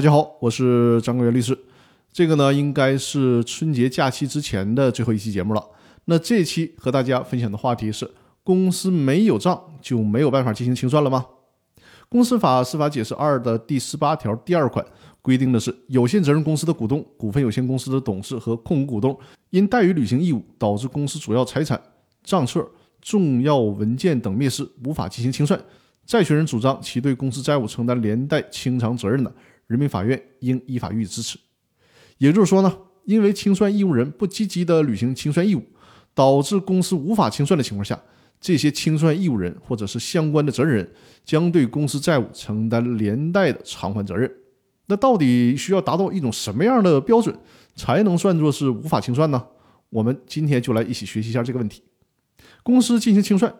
[0.00, 1.54] 大家好，我是张国元律师。
[2.10, 5.62] 这个呢，应该是春节假期之前的最后一期节目了。
[6.06, 8.10] 那这期和大家分享的话题是：
[8.42, 11.26] 公司没有账就没有办法进行清算了吗？
[12.08, 14.82] 公司法司法解释二的第十八条第二款
[15.20, 19.14] 规定的是，有限责任公司的股东、股份有限公司的董事和控股股东
[19.50, 21.78] 因怠于履行义务，导致公司主要财产、
[22.24, 22.66] 账册、
[23.02, 25.62] 重要文件等灭失，无法进行清算，
[26.06, 29.30] 债权人主张其对公司债务承担连带清偿责任的。
[29.70, 31.38] 人民法院应依法予以支持。
[32.18, 35.62] 也就是说呢，因为清算义务人不积极的履行清算义务，
[36.12, 37.98] 导致公司无法清算的情况下，
[38.40, 40.92] 这些清算义务人或者是相关的责任人
[41.24, 44.28] 将对公司债务承担连带的偿还责任。
[44.86, 47.32] 那到底需要达到一种什么样的标准
[47.76, 49.46] 才能算作是无法清算呢？
[49.88, 51.80] 我们今天就来一起学习一下这个问题。
[52.64, 53.54] 公司进行清算，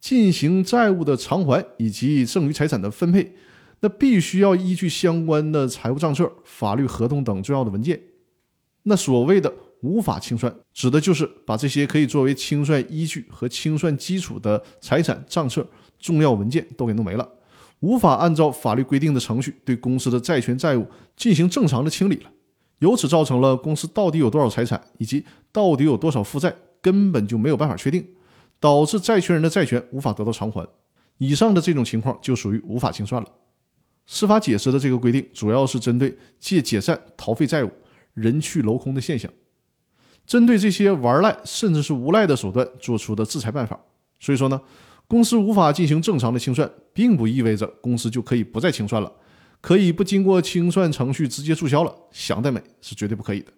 [0.00, 3.34] 进行债务的偿还以及剩余财产的分配。
[3.80, 8.00] 那必须要依据相关的财务账册、法律合同等重要的文件。
[8.84, 15.66] 那所谓的无法清算，指的就是把这些可以作为清算依据和清算基础的财产账册、
[15.98, 17.28] 重要文件都给弄没了，
[17.80, 22.30] 无法按照法律规定的程序对公司的债权债务进行正常的清理了，
[22.78, 28.04] 由此造成了公司到底有多少财产以及到底有多少负债根本就没有办法确定，
[28.58, 30.66] 导致债权人的债权无法得到偿还。
[31.18, 33.28] 以上的这种情况就属于无法清算了。
[34.10, 37.70] 司法解释的这个规定，主要是针对借解散逃废债务、
[38.14, 39.30] 人去楼空的现象，
[40.26, 43.78] 针对这些玩赖甚至是无赖的手段做出的制裁办法。
[44.18, 44.58] 所以说呢，
[45.06, 49.12] 公司无法进行正常的清算，并不意味着公司就可以不再清算了，
[49.60, 51.94] 可以不经过清算程序直接注销了。
[52.10, 53.52] 想得美，是绝对不可以的。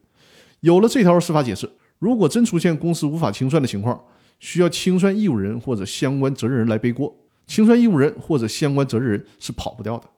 [0.58, 1.70] 有了这条司法解释，
[2.00, 4.04] 如果真出现公司无法清算的情况，
[4.40, 10.08] 需要清算义务人或者相关责任人来背锅，清算义务人或者相关责任人是跑不掉的。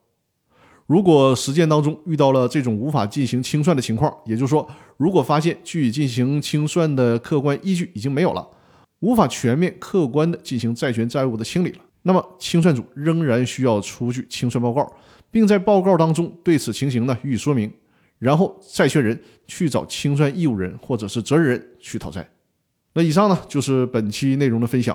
[0.92, 4.68] 如果实践当中遇到了这种无法进行清算的情况，也就是说，
[4.98, 8.46] 如果发现据以进行清算的客观依据已经没有了，
[9.00, 14.86] 无法全面客观的进行债权债务的清理了，那么清算组仍然需要出具清算报告，
[15.30, 17.72] 并在报告当中对此情形呢予以说明，
[18.18, 22.28] 然后债权人去找清算义务人或者是责任人去讨债。
[22.92, 24.94] 那以上呢就是本期内容的分享，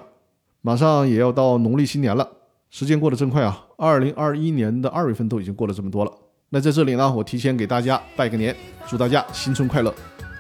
[0.62, 2.37] 马上也要到农历新年了。
[2.70, 3.66] 时间过得真快啊！
[3.78, 6.12] 二零二一年的二月份都已经过了这么多了。
[6.50, 8.56] 那在这里呢，我提前给大家拜个年，
[8.88, 9.94] 祝大家新春快乐。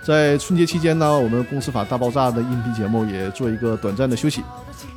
[0.05, 4.41] 在春节期间呢，我们公司法大爆炸的音频节目也做一个短暂的休息，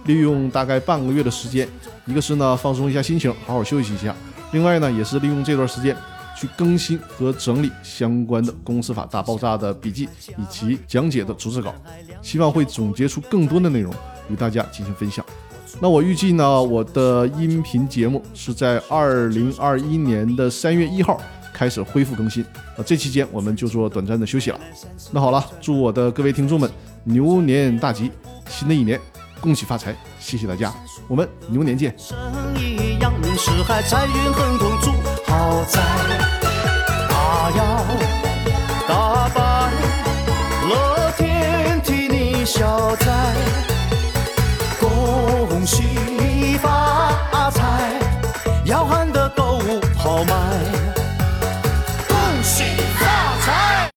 [0.05, 1.69] 利用大概半个月的时间，
[2.07, 4.13] 一个是呢放松一下心情，好好休息一下；
[4.53, 5.97] 另外呢，也是利用这段时间
[6.37, 11.75] 去更新和整理相关的公司法大爆炸的笔记以及讲解的逐字稿，
[12.23, 13.93] 希望会总结出更多的内容
[14.29, 15.25] 与大家进行分享。
[15.79, 21.21] 那我预计呢，我的音频节目是在二零二一年的三月一号
[21.53, 22.43] 开始恢复更新
[22.77, 22.85] 啊。
[22.85, 24.61] 这期间我们就做短暂的休息了。
[25.13, 26.71] 那好了，祝我的各位听众们
[27.05, 28.11] 牛年大吉，
[28.49, 29.01] 新的一年
[29.41, 30.75] 恭喜发财，谢谢大家，
[31.09, 31.95] 我们牛年见。
[40.69, 43.70] 乐天替你消灾。
[45.47, 46.20] 恭喜。